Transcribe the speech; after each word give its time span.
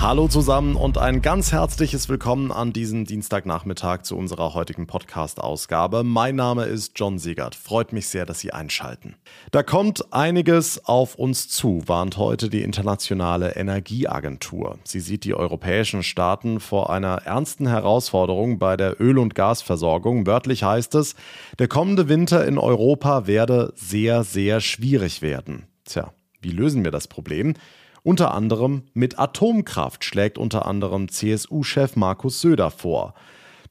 Hallo 0.00 0.28
zusammen 0.28 0.76
und 0.76 0.96
ein 0.96 1.22
ganz 1.22 1.50
herzliches 1.50 2.08
Willkommen 2.08 2.52
an 2.52 2.72
diesem 2.72 3.04
Dienstagnachmittag 3.04 4.02
zu 4.02 4.16
unserer 4.16 4.54
heutigen 4.54 4.86
Podcast-Ausgabe. 4.86 6.04
Mein 6.04 6.36
Name 6.36 6.66
ist 6.66 6.92
John 6.94 7.18
Siegert. 7.18 7.56
Freut 7.56 7.92
mich 7.92 8.06
sehr, 8.06 8.24
dass 8.24 8.38
Sie 8.38 8.52
einschalten. 8.52 9.16
Da 9.50 9.64
kommt 9.64 10.12
einiges 10.12 10.84
auf 10.84 11.16
uns 11.16 11.48
zu, 11.48 11.82
warnt 11.86 12.16
heute 12.16 12.48
die 12.48 12.62
Internationale 12.62 13.56
Energieagentur. 13.56 14.78
Sie 14.84 15.00
sieht 15.00 15.24
die 15.24 15.34
europäischen 15.34 16.04
Staaten 16.04 16.60
vor 16.60 16.90
einer 16.90 17.22
ernsten 17.24 17.66
Herausforderung 17.66 18.60
bei 18.60 18.76
der 18.76 19.00
Öl- 19.00 19.18
und 19.18 19.34
Gasversorgung. 19.34 20.28
Wörtlich 20.28 20.62
heißt 20.62 20.94
es, 20.94 21.16
der 21.58 21.66
kommende 21.66 22.08
Winter 22.08 22.46
in 22.46 22.58
Europa 22.58 23.26
werde 23.26 23.72
sehr, 23.74 24.22
sehr 24.22 24.60
schwierig 24.60 25.22
werden. 25.22 25.66
Tja, 25.84 26.12
wie 26.40 26.52
lösen 26.52 26.84
wir 26.84 26.92
das 26.92 27.08
Problem? 27.08 27.54
Unter 28.02 28.34
anderem 28.34 28.82
mit 28.94 29.18
Atomkraft 29.18 30.04
schlägt 30.04 30.38
unter 30.38 30.66
anderem 30.66 31.08
CSU-Chef 31.08 31.96
Markus 31.96 32.40
Söder 32.40 32.70
vor. 32.70 33.14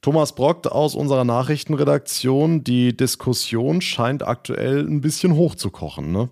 Thomas 0.00 0.34
Brockt 0.34 0.70
aus 0.70 0.94
unserer 0.94 1.24
Nachrichtenredaktion, 1.24 2.62
die 2.62 2.96
Diskussion 2.96 3.80
scheint 3.80 4.26
aktuell 4.26 4.86
ein 4.86 5.00
bisschen 5.00 5.34
hochzukochen, 5.34 6.12
ne? 6.12 6.28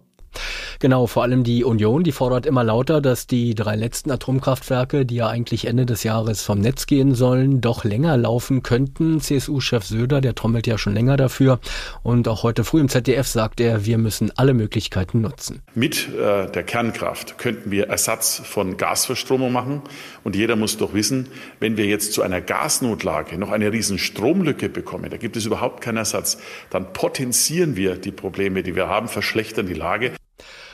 Genau, 0.79 1.07
vor 1.07 1.23
allem 1.23 1.43
die 1.43 1.65
Union, 1.65 2.05
die 2.05 2.13
fordert 2.13 2.47
immer 2.47 2.63
lauter, 2.63 3.01
dass 3.01 3.27
die 3.27 3.55
drei 3.55 3.77
letzten 3.77 4.11
Atomkraftwerke, 4.11 5.07
die 5.07 5.17
ja 5.17 5.29
eigentlich 5.29 5.67
Ende 5.67 5.87
des 5.87 6.03
Jahres 6.03 6.43
vom 6.43 6.59
Netz 6.59 6.87
gehen 6.87 7.15
sollen, 7.15 7.61
doch 7.61 7.85
länger 7.85 8.17
laufen 8.17 8.63
könnten. 8.63 9.21
CSU-Chef 9.21 9.85
Söder, 9.85 10.21
der 10.21 10.35
trommelt 10.35 10.67
ja 10.67 10.77
schon 10.77 10.95
länger 10.95 11.17
dafür. 11.17 11.61
Und 12.03 12.29
auch 12.29 12.43
heute 12.43 12.65
früh 12.65 12.81
im 12.81 12.89
ZDF 12.89 13.27
sagt 13.27 13.61
er, 13.61 13.87
wir 13.87 13.99
müssen 13.99 14.33
alle 14.37 14.55
Möglichkeiten 14.55 15.21
nutzen. 15.21 15.63
Mit 15.75 16.09
äh, 16.15 16.51
der 16.51 16.63
Kernkraft 16.63 17.39
könnten 17.39 17.71
wir 17.71 17.89
Ersatz 17.89 18.43
von 18.45 18.77
Gasverstromung 18.77 19.53
machen. 19.53 19.83
Und 20.25 20.37
jeder 20.37 20.57
muss 20.57 20.77
doch 20.77 20.93
wissen, 20.93 21.29
wenn 21.61 21.77
wir 21.77 21.87
jetzt 21.87 22.13
zu 22.13 22.23
einer 22.23 22.41
Gasnotlage 22.41 23.39
noch 23.39 23.51
eine 23.51 23.73
riesen 23.73 23.99
Stromlücke 23.99 24.69
bekommen, 24.69 25.11
da 25.11 25.17
gibt 25.17 25.37
es 25.37 25.47
überhaupt 25.47 25.83
keinen 25.83 25.99
Ersatz, 25.99 26.39
dann 26.71 26.93
potenzieren 26.93 27.77
wir 27.77 27.97
die 27.97 28.13
Probleme, 28.13 28.63
die 28.63 28.75
wir 28.75 28.89
haben, 28.89 29.09
verschlechtern 29.09 29.67
die 29.67 29.75
Lage. 29.75 30.13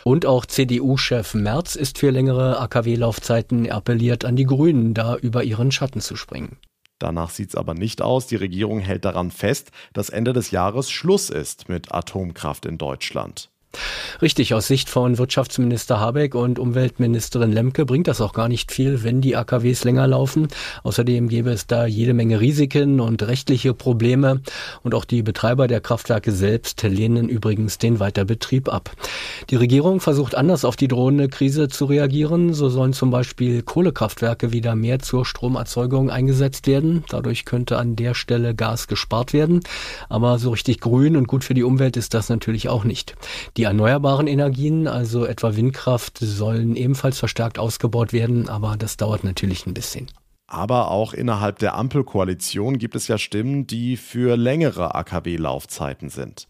Und 0.05 0.27
auch 0.27 0.47
CDU-Chef 0.47 1.35
Merz 1.35 1.77
ist 1.77 1.99
für 1.99 2.11
längere 2.11 2.59
AKW-Laufzeiten 2.61 3.71
appelliert 3.71 4.25
an 4.25 4.37
die 4.37 4.47
Grünen, 4.47 4.95
da 4.95 5.17
über 5.17 5.45
ihren 5.45 5.71
Schatten 5.71 6.01
zu 6.01 6.17
springen. 6.17 6.59
Danach 6.99 7.31
sieht 7.31 7.51
es 7.51 7.55
aber 7.57 7.75
nicht 7.75 8.01
aus. 8.01 8.27
Die 8.27 8.37
Regierung 8.37 8.79
hält 8.79 9.05
daran 9.05 9.31
fest, 9.31 9.71
dass 9.93 10.09
Ende 10.09 10.33
des 10.33 10.51
Jahres 10.51 10.91
Schluss 10.91 11.31
ist 11.31 11.69
mit 11.69 11.93
Atomkraft 11.93 12.65
in 12.65 12.79
Deutschland. 12.79 13.52
Richtig, 14.21 14.55
aus 14.55 14.67
Sicht 14.67 14.89
von 14.89 15.19
Wirtschaftsminister 15.19 15.99
Habeck 15.99 16.35
und 16.35 16.59
Umweltministerin 16.59 17.51
Lemke 17.51 17.85
bringt 17.87 18.07
das 18.07 18.21
auch 18.21 18.35
gar 18.35 18.49
nicht 18.49 18.71
viel, 18.71 19.03
wenn 19.03 19.21
die 19.21 19.37
AKWs 19.37 19.85
länger 19.85 20.07
laufen. 20.07 20.49
Außerdem 20.83 21.29
gäbe 21.29 21.51
es 21.51 21.67
da 21.67 21.87
jede 21.87 22.15
Menge 22.15 22.41
Risiken 22.41 23.01
und 23.01 23.23
rechtliche 23.23 23.75
Probleme. 23.75 24.41
Und 24.83 24.95
auch 24.95 25.05
die 25.05 25.23
Betreiber 25.23 25.67
der 25.67 25.81
Kraftwerke 25.81 26.33
selbst 26.33 26.83
lehnen 26.83 27.29
übrigens 27.29 27.79
den 27.79 28.01
Weiterbetrieb 28.01 28.69
ab. 28.69 28.91
Die 29.51 29.57
Regierung 29.57 30.01
versucht 30.01 30.35
anders 30.35 30.65
auf 30.65 30.77
die 30.77 30.89
drohende 30.89 31.29
Krise 31.29 31.69
zu 31.69 31.87
reagieren. 31.87 32.55
So 32.55 32.69
sollen 32.69 32.93
zum 32.93 33.11
Beispiel 33.11 33.63
Kohlekraftwerke 33.63 34.53
wieder 34.53 34.77
mehr 34.77 34.99
zur 34.99 35.25
Stromerzeugung 35.25 36.11
eingesetzt 36.11 36.67
werden. 36.67 37.05
Dadurch 37.09 37.45
könnte 37.45 37.79
an 37.79 37.97
der 37.97 38.15
Stelle 38.15 38.55
Gas 38.55 38.87
gespart 38.87 39.33
werden. 39.33 39.61
Aber 40.09 40.39
so 40.39 40.51
richtig 40.51 40.81
grün 40.81 41.17
und 41.17 41.27
gut 41.27 41.43
für 41.43 41.55
die 41.55 41.65
Umwelt 41.65 41.97
ist 41.97 42.15
das 42.15 42.29
natürlich 42.29 42.69
auch 42.69 42.85
nicht. 42.85 43.17
Die 43.57 43.62
die 43.63 43.67
erneuerbaren 43.67 44.27
Energien, 44.27 44.89
also 44.89 45.25
etwa 45.25 45.55
Windkraft, 45.55 46.19
sollen 46.19 46.75
ebenfalls 46.75 47.21
verstärkt 47.21 47.61
ausgebaut 47.61 48.13
werden, 48.13 48.49
aber 48.49 48.75
das 48.77 48.97
dauert 48.97 49.23
natürlich 49.23 49.67
ein 49.67 49.75
bisschen. 49.75 50.09
Aber 50.49 50.91
auch 50.91 51.13
innerhalb 51.13 51.61
der 51.61 51.77
Ampelkoalition 51.77 52.79
gibt 52.79 52.97
es 52.97 53.07
ja 53.07 53.19
Stimmen, 53.19 53.69
die 53.69 53.97
für 53.97 54.37
längere 54.37 54.97
AKW-Laufzeiten 54.97 56.11
sind. 56.11 56.49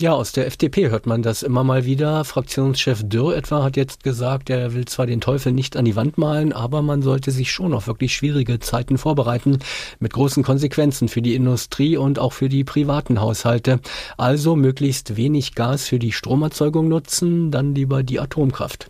Ja, 0.00 0.12
aus 0.12 0.32
der 0.32 0.48
FDP 0.48 0.90
hört 0.90 1.06
man 1.06 1.22
das 1.22 1.44
immer 1.44 1.62
mal 1.62 1.84
wieder. 1.84 2.24
Fraktionschef 2.24 3.04
Dürr 3.04 3.36
etwa 3.36 3.62
hat 3.62 3.76
jetzt 3.76 4.02
gesagt, 4.02 4.50
er 4.50 4.74
will 4.74 4.86
zwar 4.86 5.06
den 5.06 5.20
Teufel 5.20 5.52
nicht 5.52 5.76
an 5.76 5.84
die 5.84 5.94
Wand 5.94 6.18
malen, 6.18 6.52
aber 6.52 6.82
man 6.82 7.00
sollte 7.00 7.30
sich 7.30 7.52
schon 7.52 7.72
auf 7.72 7.86
wirklich 7.86 8.12
schwierige 8.12 8.58
Zeiten 8.58 8.98
vorbereiten, 8.98 9.60
mit 10.00 10.12
großen 10.12 10.42
Konsequenzen 10.42 11.06
für 11.06 11.22
die 11.22 11.36
Industrie 11.36 11.96
und 11.96 12.18
auch 12.18 12.32
für 12.32 12.48
die 12.48 12.64
privaten 12.64 13.20
Haushalte. 13.20 13.78
Also 14.16 14.56
möglichst 14.56 15.16
wenig 15.16 15.54
Gas 15.54 15.86
für 15.86 16.00
die 16.00 16.10
Stromerzeugung 16.10 16.88
nutzen, 16.88 17.52
dann 17.52 17.76
lieber 17.76 18.02
die 18.02 18.18
Atomkraft. 18.18 18.88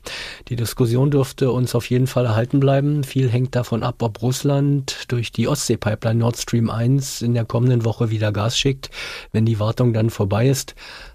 Die 0.48 0.56
Diskussion 0.56 1.10
dürfte 1.10 1.50
uns 1.50 1.74
auf 1.74 1.90
jeden 1.90 2.06
Fall 2.06 2.24
erhalten 2.24 2.60
bleiben. 2.60 3.04
Viel 3.04 3.28
hängt 3.28 3.54
davon 3.54 3.82
ab, 3.82 3.96
ob 4.00 4.22
Russland 4.22 5.04
durch 5.08 5.32
die 5.32 5.48
Ostsee-Pipeline 5.48 6.20
Nord 6.20 6.38
Stream 6.38 6.70
1 6.70 7.20
in 7.20 7.34
der 7.34 7.44
kommenden 7.44 7.84
Woche 7.84 8.08
wieder 8.08 8.32
Gas 8.32 8.58
schickt, 8.58 8.88
wenn 9.32 9.44
die 9.44 9.60
Wartung 9.60 9.92
dann 9.92 10.08
vorbei 10.08 10.48
ist. 10.48 10.74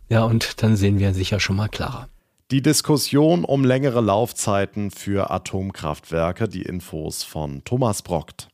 Ja, 0.09 0.23
und 0.23 0.63
dann 0.63 0.75
sehen 0.75 0.97
wir 0.97 1.13
sicher 1.13 1.39
schon 1.39 1.55
mal 1.55 1.67
klarer. 1.67 2.09
Die 2.49 2.63
Diskussion 2.63 3.45
um 3.45 3.63
längere 3.63 4.01
Laufzeiten 4.01 4.89
für 4.89 5.29
Atomkraftwerke, 5.29 6.47
die 6.47 6.63
Infos 6.63 7.23
von 7.23 7.63
Thomas 7.63 8.01
Brockt. 8.01 8.47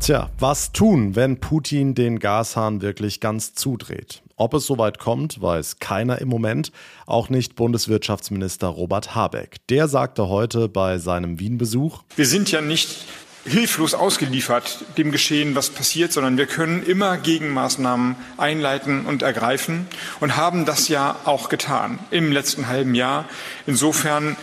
Tja, 0.00 0.30
was 0.38 0.72
tun, 0.72 1.16
wenn 1.16 1.38
Putin 1.38 1.94
den 1.94 2.18
Gashahn 2.18 2.80
wirklich 2.80 3.20
ganz 3.20 3.52
zudreht? 3.52 4.22
Ob 4.36 4.54
es 4.54 4.64
soweit 4.64 4.98
kommt, 4.98 5.42
weiß 5.42 5.80
keiner 5.80 6.20
im 6.22 6.28
Moment, 6.28 6.72
auch 7.04 7.28
nicht 7.28 7.56
Bundeswirtschaftsminister 7.56 8.68
Robert 8.68 9.14
Habeck. 9.14 9.56
Der 9.68 9.86
sagte 9.88 10.28
heute 10.30 10.70
bei 10.70 10.96
seinem 10.96 11.38
Wien-Besuch: 11.38 12.04
Wir 12.16 12.26
sind 12.26 12.50
ja 12.52 12.62
nicht 12.62 13.04
hilflos 13.48 13.94
ausgeliefert 13.94 14.84
dem 14.96 15.10
Geschehen, 15.10 15.54
was 15.54 15.70
passiert, 15.70 16.12
sondern 16.12 16.36
wir 16.36 16.46
können 16.46 16.82
immer 16.82 17.16
Gegenmaßnahmen 17.16 18.16
einleiten 18.36 19.06
und 19.06 19.22
ergreifen 19.22 19.86
und 20.20 20.36
haben 20.36 20.64
das 20.64 20.88
ja 20.88 21.16
auch 21.24 21.48
getan 21.48 21.98
im 22.10 22.32
letzten 22.32 22.68
halben 22.68 22.94
Jahr. 22.94 23.28
Insofern 23.66 24.36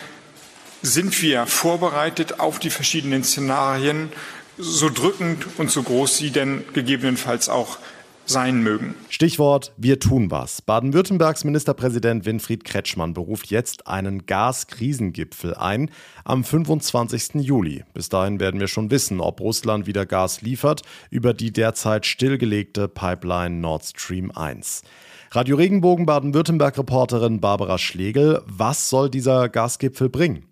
sind 0.82 1.22
wir 1.22 1.48
vorbereitet 1.48 2.40
auf 2.40 2.60
die 2.60 2.70
verschiedenen 2.70 3.24
Szenarien, 3.24 4.12
so 4.58 4.90
drückend 4.90 5.46
und 5.58 5.72
so 5.72 5.84
groß 5.84 6.18
sie 6.18 6.32
denn 6.32 6.64
gegebenenfalls 6.74 7.50
auch 7.50 7.78
sein 8.25 8.62
mögen. 8.62 8.96
Stichwort 9.09 9.74
Wir 9.78 10.00
tun 10.00 10.31
was. 10.31 10.62
Baden-Württembergs 10.62 11.44
Ministerpräsident 11.44 12.25
Winfried 12.25 12.63
Kretschmann 12.63 13.13
beruft 13.13 13.47
jetzt 13.47 13.88
einen 13.88 14.25
Gaskrisengipfel 14.25 15.53
ein 15.56 15.91
am 16.24 16.44
25. 16.44 17.35
Juli. 17.35 17.84
Bis 17.94 18.09
dahin 18.09 18.40
werden 18.40 18.59
wir 18.59 18.68
schon 18.68 18.91
wissen, 18.91 19.22
ob 19.22 19.40
Russland 19.41 19.88
wieder 19.88 20.06
Gas 20.06 20.41
liefert 20.41 20.81
über 21.09 21.34
die 21.34 21.52
derzeit 21.52 22.06
stillgelegte 22.06 22.88
Pipeline 22.88 23.56
Nord 23.56 23.84
Stream 23.85 24.31
1. 24.31 24.84
Radio 25.31 25.58
Regenbogen 25.58 26.06
Baden-Württemberg-Reporterin 26.06 27.41
Barbara 27.41 27.78
Schlegel, 27.78 28.41
was 28.46 28.90
soll 28.90 29.09
dieser 29.09 29.50
Gasgipfel 29.50 30.09
bringen? 30.09 30.46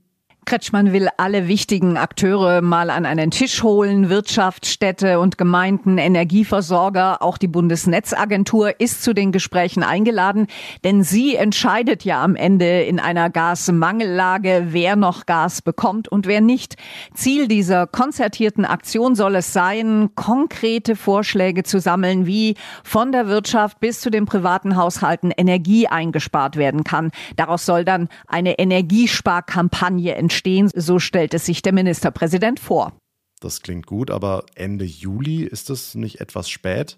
Kretschmann 0.45 0.91
will 0.91 1.07
alle 1.17 1.47
wichtigen 1.47 1.95
Akteure 1.95 2.61
mal 2.61 2.89
an 2.89 3.05
einen 3.05 3.31
Tisch 3.31 3.63
holen. 3.63 4.09
Wirtschaft, 4.09 4.65
Städte 4.65 5.19
und 5.19 5.37
Gemeinden, 5.37 5.97
Energieversorger, 5.97 7.21
auch 7.21 7.37
die 7.37 7.47
Bundesnetzagentur 7.47 8.79
ist 8.79 9.03
zu 9.03 9.13
den 9.13 9.31
Gesprächen 9.31 9.83
eingeladen, 9.83 10.47
denn 10.83 11.03
sie 11.03 11.35
entscheidet 11.35 12.03
ja 12.03 12.21
am 12.21 12.35
Ende 12.35 12.81
in 12.81 12.99
einer 12.99 13.29
Gasmangellage, 13.29 14.67
wer 14.71 14.95
noch 14.95 15.25
Gas 15.25 15.61
bekommt 15.61 16.09
und 16.09 16.27
wer 16.27 16.41
nicht. 16.41 16.75
Ziel 17.13 17.47
dieser 17.47 17.87
konzertierten 17.87 18.65
Aktion 18.65 19.15
soll 19.15 19.35
es 19.35 19.53
sein, 19.53 20.09
konkrete 20.15 20.95
Vorschläge 20.95 21.63
zu 21.63 21.79
sammeln, 21.79 22.25
wie 22.25 22.55
von 22.83 23.13
der 23.13 23.27
Wirtschaft 23.27 23.79
bis 23.79 24.01
zu 24.01 24.09
den 24.09 24.25
privaten 24.25 24.75
Haushalten 24.75 25.31
Energie 25.31 25.87
eingespart 25.87 26.57
werden 26.57 26.83
kann. 26.83 27.11
Daraus 27.37 27.65
soll 27.65 27.85
dann 27.85 28.09
eine 28.27 28.59
Energiesparkampagne 28.59 30.15
entstehen 30.15 30.32
entstehen. 30.33 30.69
So 30.73 30.99
stellt 30.99 31.33
es 31.33 31.45
sich 31.45 31.61
der 31.61 31.73
Ministerpräsident 31.73 32.59
vor. 32.59 32.93
Das 33.39 33.61
klingt 33.61 33.85
gut, 33.85 34.09
aber 34.09 34.45
Ende 34.55 34.85
Juli 34.85 35.43
ist 35.43 35.69
es 35.69 35.95
nicht 35.95 36.21
etwas 36.21 36.49
spät? 36.49 36.97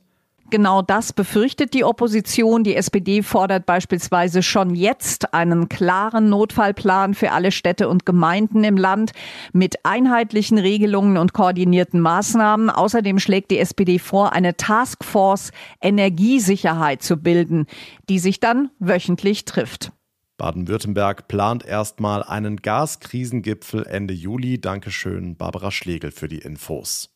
Genau 0.51 0.83
das 0.83 1.11
befürchtet 1.11 1.73
die 1.73 1.83
Opposition. 1.83 2.63
Die 2.63 2.75
SPD 2.75 3.23
fordert 3.23 3.65
beispielsweise 3.65 4.43
schon 4.43 4.75
jetzt 4.75 5.33
einen 5.33 5.69
klaren 5.69 6.29
Notfallplan 6.29 7.15
für 7.15 7.31
alle 7.31 7.51
Städte 7.51 7.89
und 7.89 8.05
Gemeinden 8.05 8.63
im 8.63 8.77
Land 8.77 9.11
mit 9.53 9.83
einheitlichen 9.83 10.59
Regelungen 10.59 11.17
und 11.17 11.33
koordinierten 11.33 11.99
Maßnahmen. 11.99 12.69
Außerdem 12.69 13.17
schlägt 13.17 13.49
die 13.49 13.57
SPD 13.57 13.97
vor, 13.97 14.33
eine 14.33 14.55
Taskforce 14.55 15.51
Energiesicherheit 15.81 17.01
zu 17.01 17.17
bilden, 17.17 17.65
die 18.07 18.19
sich 18.19 18.39
dann 18.39 18.69
wöchentlich 18.77 19.45
trifft. 19.45 19.91
Baden-Württemberg 20.37 21.27
plant 21.27 21.65
erstmal 21.65 22.23
einen 22.23 22.57
Gaskrisengipfel 22.57 23.85
Ende 23.85 24.13
Juli. 24.13 24.59
Dankeschön, 24.59 25.35
Barbara 25.35 25.71
Schlegel, 25.71 26.11
für 26.11 26.27
die 26.27 26.39
Infos. 26.39 27.09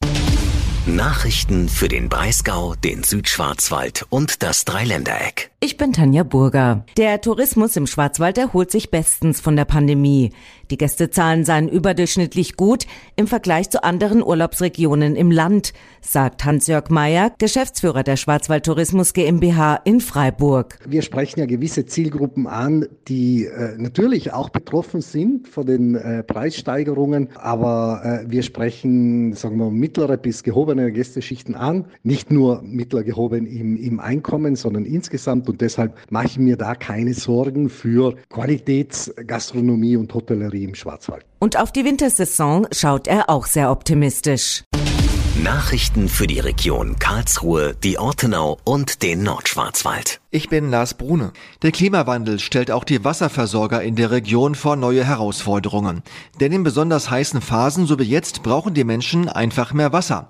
Nachrichten 0.86 1.70
für 1.70 1.88
den 1.88 2.10
Breisgau, 2.10 2.74
den 2.76 3.04
Südschwarzwald 3.04 4.06
und 4.10 4.42
das 4.42 4.66
Dreiländereck. 4.66 5.52
Ich 5.62 5.76
bin 5.76 5.92
Tanja 5.92 6.24
Burger. 6.24 6.86
Der 6.96 7.20
Tourismus 7.20 7.76
im 7.76 7.86
Schwarzwald 7.86 8.38
erholt 8.38 8.72
sich 8.72 8.92
bestens 8.92 9.42
von 9.42 9.58
der 9.58 9.66
Pandemie. 9.66 10.32
Die 10.72 10.78
Gästezahlen 10.78 11.44
seien 11.44 11.68
überdurchschnittlich 11.68 12.56
gut 12.56 12.86
im 13.18 13.28
Vergleich 13.28 13.70
zu 13.70 13.84
anderen 13.84 14.24
Urlaubsregionen 14.24 15.18
im 15.18 15.32
Land, 15.32 15.74
sagt 16.00 16.46
Hans-Jörg 16.46 16.90
Meyer, 16.90 17.34
Geschäftsführer 17.40 18.04
der 18.04 18.16
Schwarzwald 18.16 18.66
Tourismus 18.66 19.12
GmbH 19.12 19.82
in 19.84 20.00
Freiburg. 20.00 20.80
Wir 20.88 21.02
sprechen 21.02 21.42
ja 21.42 21.46
gewisse 21.46 21.86
Zielgruppen 21.86 22.48
an, 22.48 22.86
die 23.10 23.44
äh, 23.44 23.76
natürlich 23.78 24.32
auch 24.32 24.50
betroffen 24.50 25.02
sind 25.02 25.50
von 25.50 25.66
den 25.66 25.96
äh, 25.96 26.24
Preissteigerungen, 26.24 27.30
aber 27.36 28.22
äh, 28.24 28.32
wir 28.32 28.44
sprechen, 28.44 29.34
sagen 29.34 29.58
wir, 29.58 29.72
mittlere 29.72 30.16
bis 30.16 30.44
gehobene 30.44 30.90
Gästeschichten 30.94 31.56
an, 31.56 31.86
nicht 32.04 32.32
nur 32.32 32.62
mittler 32.62 33.04
gehoben 33.04 33.46
im, 33.46 33.76
im 33.76 34.00
Einkommen, 34.00 34.56
sondern 34.56 34.86
insgesamt 34.86 35.49
und 35.50 35.62
deshalb 35.62 35.98
mache 36.10 36.28
ich 36.28 36.40
mir 36.40 36.56
da 36.56 36.76
keine 36.76 37.14
Sorgen 37.14 37.70
für 37.70 38.16
Qualitätsgastronomie 38.30 39.98
und 39.98 40.14
Hotellerie 40.14 40.64
im 40.64 40.76
Schwarzwald. 40.76 41.26
Und 41.40 41.58
auf 41.58 41.72
die 41.72 41.84
Wintersaison 41.84 42.68
schaut 42.72 43.08
er 43.08 43.30
auch 43.30 43.46
sehr 43.46 43.72
optimistisch. 43.72 44.64
Nachrichten 45.44 46.10
für 46.10 46.28
die 46.28 46.40
Region 46.40 47.00
Karlsruhe, 47.00 47.74
die 47.82 47.98
Ortenau 47.98 48.58
und 48.66 49.04
den 49.04 49.24
Nordschwarzwald. 49.24 50.20
Ich 50.32 50.48
bin 50.48 50.70
Lars 50.70 50.94
Brune. 50.94 51.32
Der 51.64 51.72
Klimawandel 51.72 52.38
stellt 52.38 52.70
auch 52.70 52.84
die 52.84 53.04
Wasserversorger 53.04 53.82
in 53.82 53.96
der 53.96 54.12
Region 54.12 54.54
vor 54.54 54.76
neue 54.76 55.04
Herausforderungen. 55.04 56.04
Denn 56.40 56.52
in 56.52 56.62
besonders 56.62 57.10
heißen 57.10 57.42
Phasen, 57.42 57.88
so 57.88 57.98
wie 57.98 58.04
jetzt, 58.04 58.44
brauchen 58.44 58.76
die 58.76 58.84
Menschen 58.84 59.28
einfach 59.28 59.74
mehr 59.74 59.92
Wasser. 59.92 60.30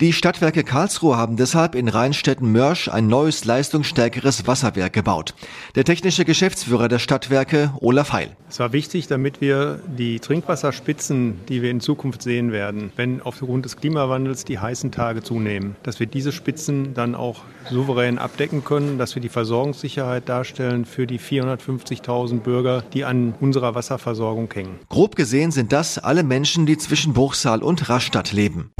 Die 0.00 0.12
Stadtwerke 0.12 0.64
Karlsruhe 0.64 1.16
haben 1.16 1.36
deshalb 1.36 1.76
in 1.76 1.86
Rheinstetten-Mörsch 1.86 2.88
ein 2.88 3.06
neues, 3.06 3.44
leistungsstärkeres 3.44 4.48
Wasserwerk 4.48 4.92
gebaut. 4.92 5.36
Der 5.76 5.84
technische 5.84 6.24
Geschäftsführer 6.24 6.88
der 6.88 6.98
Stadtwerke, 6.98 7.72
Olaf 7.80 8.12
Heil. 8.12 8.36
Es 8.48 8.58
war 8.58 8.72
wichtig, 8.72 9.06
damit 9.06 9.40
wir 9.40 9.80
die 9.86 10.18
Trinkwasserspitzen, 10.18 11.40
die 11.48 11.62
wir 11.62 11.70
in 11.70 11.80
Zukunft 11.80 12.20
sehen 12.20 12.50
werden, 12.50 12.90
wenn 12.96 13.22
aufgrund 13.22 13.64
des 13.64 13.76
Klimawandels 13.76 14.44
die 14.44 14.58
heißen 14.58 14.90
Tage 14.90 15.22
zunehmen, 15.22 15.76
dass 15.84 16.00
wir 16.00 16.08
diese 16.08 16.32
Spitzen 16.32 16.94
dann 16.94 17.14
auch 17.14 17.42
souverän 17.70 18.18
abdecken 18.18 18.64
können, 18.64 18.98
dass 18.98 19.14
wir 19.14 19.22
die 19.22 19.35
Versorgungssicherheit 19.36 20.30
darstellen 20.30 20.86
für 20.86 21.06
die 21.06 21.20
450.000 21.20 22.38
Bürger, 22.38 22.82
die 22.94 23.04
an 23.04 23.34
unserer 23.38 23.74
Wasserversorgung 23.74 24.50
hängen. 24.50 24.78
Grob 24.88 25.14
gesehen 25.14 25.50
sind 25.50 25.74
das 25.74 25.98
alle 25.98 26.22
Menschen, 26.22 26.64
die 26.64 26.78
zwischen 26.78 27.12
Bruchsal 27.12 27.62
und 27.62 27.90
Rastatt 27.90 28.32
leben. 28.32 28.70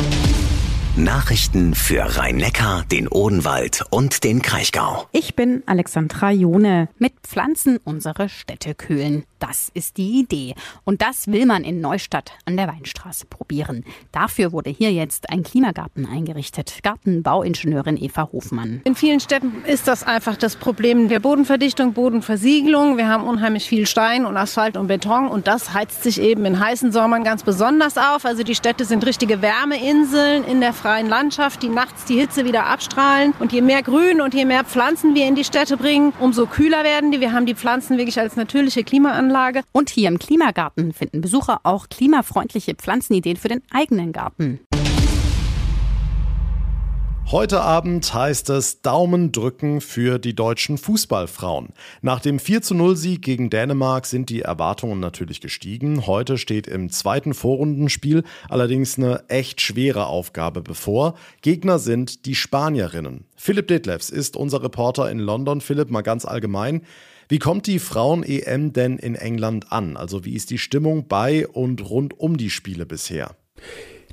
Nachrichten 0.96 1.74
für 1.74 2.16
Rhein-Neckar, 2.16 2.84
den 2.90 3.06
Odenwald 3.06 3.84
und 3.90 4.24
den 4.24 4.40
Kraichgau. 4.40 5.06
Ich 5.12 5.36
bin 5.36 5.62
Alexandra 5.66 6.30
Jone. 6.30 6.88
Mit 6.98 7.12
Pflanzen 7.22 7.78
unsere 7.84 8.30
Städte 8.30 8.74
kühlen. 8.74 9.24
Das 9.38 9.70
ist 9.74 9.98
die 9.98 10.20
Idee. 10.20 10.54
Und 10.84 11.02
das 11.02 11.26
will 11.26 11.44
man 11.44 11.62
in 11.62 11.82
Neustadt 11.82 12.32
an 12.46 12.56
der 12.56 12.68
Weinstraße 12.68 13.26
probieren. 13.26 13.84
Dafür 14.10 14.52
wurde 14.52 14.70
hier 14.70 14.90
jetzt 14.90 15.28
ein 15.28 15.42
Klimagarten 15.42 16.06
eingerichtet. 16.06 16.78
Gartenbauingenieurin 16.82 18.02
Eva 18.02 18.30
Hofmann. 18.32 18.80
In 18.84 18.94
vielen 18.94 19.20
Städten 19.20 19.52
ist 19.66 19.88
das 19.88 20.04
einfach 20.04 20.38
das 20.38 20.56
Problem 20.56 21.08
der 21.08 21.20
Bodenverdichtung, 21.20 21.92
Bodenversiegelung. 21.92 22.96
Wir 22.96 23.08
haben 23.08 23.24
unheimlich 23.24 23.68
viel 23.68 23.86
Stein 23.86 24.24
und 24.24 24.38
Asphalt 24.38 24.78
und 24.78 24.86
Beton 24.86 25.28
und 25.28 25.46
das 25.46 25.74
heizt 25.74 26.02
sich 26.02 26.18
eben 26.18 26.46
in 26.46 26.58
heißen 26.58 26.90
Sommern 26.90 27.22
ganz 27.22 27.42
besonders 27.42 27.98
auf. 27.98 28.24
Also 28.24 28.42
die 28.42 28.54
Städte 28.54 28.86
sind 28.86 29.04
richtige 29.04 29.42
Wärmeinseln 29.42 30.44
in 30.44 30.62
der 30.62 30.72
freien 30.86 31.08
Landschaft, 31.08 31.64
die 31.64 31.68
nachts 31.68 32.04
die 32.04 32.14
Hitze 32.14 32.44
wieder 32.44 32.66
abstrahlen. 32.66 33.34
Und 33.40 33.52
je 33.52 33.60
mehr 33.60 33.82
Grün 33.82 34.20
und 34.20 34.34
je 34.34 34.44
mehr 34.44 34.62
Pflanzen 34.62 35.16
wir 35.16 35.26
in 35.26 35.34
die 35.34 35.42
Städte 35.42 35.76
bringen, 35.76 36.12
umso 36.20 36.46
kühler 36.46 36.84
werden 36.84 37.10
die. 37.10 37.18
Wir 37.18 37.32
haben 37.32 37.44
die 37.44 37.56
Pflanzen 37.56 37.98
wirklich 37.98 38.20
als 38.20 38.36
natürliche 38.36 38.84
Klimaanlage. 38.84 39.62
Und 39.72 39.90
hier 39.90 40.06
im 40.06 40.20
Klimagarten 40.20 40.92
finden 40.92 41.22
Besucher 41.22 41.58
auch 41.64 41.88
klimafreundliche 41.88 42.76
Pflanzenideen 42.76 43.36
für 43.36 43.48
den 43.48 43.62
eigenen 43.72 44.12
Garten. 44.12 44.60
Heute 47.32 47.60
Abend 47.60 48.14
heißt 48.14 48.50
es 48.50 48.82
Daumen 48.82 49.32
drücken 49.32 49.80
für 49.80 50.20
die 50.20 50.36
deutschen 50.36 50.78
Fußballfrauen. 50.78 51.70
Nach 52.00 52.20
dem 52.20 52.38
4 52.38 52.60
0 52.70 52.94
Sieg 52.94 53.22
gegen 53.22 53.50
Dänemark 53.50 54.06
sind 54.06 54.30
die 54.30 54.42
Erwartungen 54.42 55.00
natürlich 55.00 55.40
gestiegen. 55.40 56.06
Heute 56.06 56.38
steht 56.38 56.68
im 56.68 56.88
zweiten 56.88 57.34
Vorrundenspiel 57.34 58.22
allerdings 58.48 58.96
eine 58.96 59.24
echt 59.26 59.60
schwere 59.60 60.06
Aufgabe 60.06 60.62
bevor. 60.62 61.14
Gegner 61.42 61.80
sind 61.80 62.26
die 62.26 62.36
Spanierinnen. 62.36 63.24
Philipp 63.34 63.66
Detlefs 63.66 64.08
ist 64.08 64.36
unser 64.36 64.62
Reporter 64.62 65.10
in 65.10 65.18
London. 65.18 65.60
Philipp, 65.60 65.90
mal 65.90 66.02
ganz 66.02 66.26
allgemein. 66.26 66.82
Wie 67.28 67.40
kommt 67.40 67.66
die 67.66 67.80
Frauen-EM 67.80 68.72
denn 68.72 68.98
in 68.98 69.16
England 69.16 69.72
an? 69.72 69.96
Also 69.96 70.24
wie 70.24 70.34
ist 70.34 70.50
die 70.50 70.58
Stimmung 70.58 71.08
bei 71.08 71.48
und 71.48 71.90
rund 71.90 72.20
um 72.20 72.36
die 72.36 72.50
Spiele 72.50 72.86
bisher? 72.86 73.34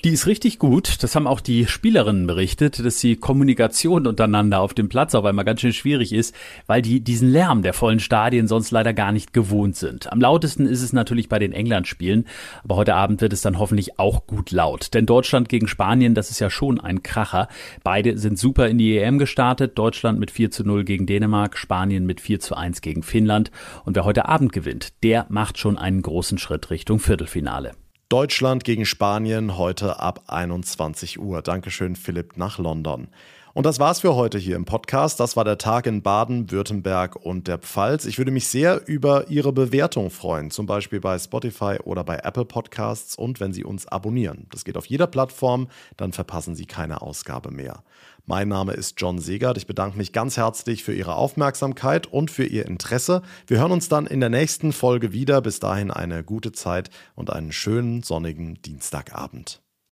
Die 0.03 0.09
ist 0.09 0.27
richtig 0.27 0.59
gut. 0.59 1.01
Das 1.01 1.15
haben 1.15 1.27
auch 1.27 1.39
die 1.39 1.65
Spielerinnen 1.65 2.27
berichtet, 2.27 2.83
dass 2.83 2.99
die 2.99 3.15
Kommunikation 3.15 4.05
untereinander 4.05 4.59
auf 4.59 4.73
dem 4.73 4.89
Platz 4.89 5.15
auf 5.15 5.23
einmal 5.23 5.45
ganz 5.45 5.61
schön 5.61 5.71
schwierig 5.71 6.11
ist, 6.11 6.35
weil 6.67 6.81
die 6.81 6.99
diesen 6.99 7.29
Lärm 7.29 7.61
der 7.61 7.71
vollen 7.71 8.01
Stadien 8.01 8.49
sonst 8.49 8.71
leider 8.71 8.91
gar 8.91 9.13
nicht 9.13 9.31
gewohnt 9.31 9.77
sind. 9.77 10.11
Am 10.11 10.19
lautesten 10.19 10.65
ist 10.65 10.81
es 10.81 10.91
natürlich 10.91 11.29
bei 11.29 11.39
den 11.39 11.53
England-Spielen, 11.53 12.27
aber 12.65 12.75
heute 12.75 12.95
Abend 12.95 13.21
wird 13.21 13.31
es 13.31 13.43
dann 13.43 13.59
hoffentlich 13.59 13.97
auch 13.97 14.27
gut 14.27 14.51
laut. 14.51 14.93
Denn 14.93 15.05
Deutschland 15.05 15.47
gegen 15.47 15.69
Spanien, 15.69 16.15
das 16.15 16.31
ist 16.31 16.39
ja 16.39 16.49
schon 16.49 16.81
ein 16.81 17.01
Kracher. 17.01 17.47
Beide 17.81 18.17
sind 18.17 18.37
super 18.37 18.67
in 18.67 18.77
die 18.77 18.97
EM 18.97 19.19
gestartet. 19.19 19.77
Deutschland 19.77 20.19
mit 20.19 20.31
4 20.31 20.51
zu 20.51 20.65
0 20.65 20.83
gegen 20.83 21.05
Dänemark, 21.05 21.57
Spanien 21.57 22.05
mit 22.05 22.19
4 22.19 22.41
zu 22.41 22.57
1 22.57 22.81
gegen 22.81 23.03
Finnland. 23.03 23.51
Und 23.85 23.95
wer 23.95 24.03
heute 24.03 24.27
Abend 24.27 24.51
gewinnt, 24.51 25.01
der 25.01 25.27
macht 25.29 25.59
schon 25.59 25.77
einen 25.77 26.01
großen 26.01 26.39
Schritt 26.39 26.71
Richtung 26.71 26.99
Viertelfinale. 26.99 27.71
Deutschland 28.13 28.63
gegen 28.63 28.85
Spanien 28.85 29.57
heute 29.57 29.99
ab 29.99 30.25
21 30.27 31.19
Uhr. 31.19 31.41
Dankeschön, 31.41 31.95
Philipp, 31.95 32.37
nach 32.37 32.59
London. 32.59 33.07
Und 33.55 33.67
das 33.67 33.77
war's 33.77 33.99
für 33.99 34.15
heute 34.15 34.39
hier 34.39 34.55
im 34.55 34.65
Podcast. 34.65 35.19
Das 35.19 35.35
war 35.35 35.43
der 35.43 35.59
Tag 35.59 35.85
in 35.85 36.01
Baden, 36.01 36.49
Württemberg 36.49 37.15
und 37.15 37.47
der 37.47 37.59
Pfalz. 37.59 38.05
Ich 38.05 38.17
würde 38.17 38.31
mich 38.31 38.47
sehr 38.47 38.87
über 38.87 39.29
Ihre 39.29 39.53
Bewertung 39.53 40.09
freuen, 40.09 40.49
zum 40.49 40.65
Beispiel 40.65 40.99
bei 40.99 41.19
Spotify 41.19 41.77
oder 41.83 42.03
bei 42.03 42.17
Apple 42.17 42.45
Podcasts 42.45 43.15
und 43.15 43.39
wenn 43.39 43.53
Sie 43.53 43.63
uns 43.63 43.85
abonnieren. 43.85 44.47
Das 44.49 44.65
geht 44.65 44.75
auf 44.75 44.87
jeder 44.87 45.05
Plattform, 45.05 45.67
dann 45.97 46.13
verpassen 46.13 46.55
Sie 46.55 46.65
keine 46.65 47.03
Ausgabe 47.03 47.51
mehr. 47.51 47.83
Mein 48.25 48.47
Name 48.47 48.73
ist 48.73 48.99
John 48.99 49.19
Segert. 49.19 49.57
Ich 49.57 49.67
bedanke 49.67 49.99
mich 49.99 50.13
ganz 50.13 50.35
herzlich 50.35 50.83
für 50.83 50.95
Ihre 50.95 51.15
Aufmerksamkeit 51.15 52.07
und 52.07 52.31
für 52.31 52.45
Ihr 52.45 52.65
Interesse. 52.65 53.21
Wir 53.45 53.59
hören 53.59 53.71
uns 53.71 53.87
dann 53.87 54.07
in 54.07 54.19
der 54.19 54.29
nächsten 54.29 54.73
Folge 54.73 55.13
wieder. 55.13 55.41
Bis 55.41 55.59
dahin 55.59 55.91
eine 55.91 56.23
gute 56.23 56.53
Zeit 56.53 56.89
und 57.13 57.31
einen 57.31 57.51
schönen 57.51 58.01
sonnigen 58.01 58.59
Dienstagabend. 58.63 59.62